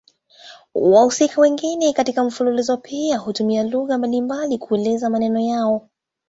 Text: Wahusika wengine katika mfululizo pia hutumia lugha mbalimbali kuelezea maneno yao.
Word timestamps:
Wahusika 0.73 1.41
wengine 1.41 1.93
katika 1.93 2.23
mfululizo 2.23 2.77
pia 2.77 3.17
hutumia 3.17 3.63
lugha 3.63 3.97
mbalimbali 3.97 4.57
kuelezea 4.57 5.09
maneno 5.09 5.39
yao. 5.39 5.89